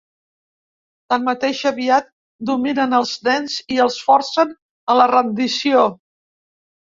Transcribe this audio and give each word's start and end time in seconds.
Tanmateix, 1.13 1.59
aviat 1.71 2.07
dominen 2.51 2.95
els 3.01 3.11
nens 3.27 3.59
i 3.77 3.77
els 3.85 3.99
forcen 4.07 4.57
a 4.95 4.97
la 5.01 5.07
rendició. 5.13 5.85